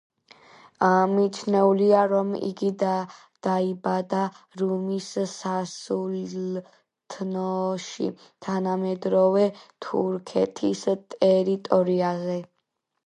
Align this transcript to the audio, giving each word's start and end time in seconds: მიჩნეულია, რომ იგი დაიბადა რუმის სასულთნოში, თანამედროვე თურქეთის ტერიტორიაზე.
მიჩნეულია, 1.09 1.97
რომ 2.13 2.29
იგი 2.47 2.69
დაიბადა 2.83 4.21
რუმის 4.61 5.09
სასულთნოში, 5.33 8.09
თანამედროვე 8.47 9.43
თურქეთის 9.87 10.81
ტერიტორიაზე. 11.17 12.39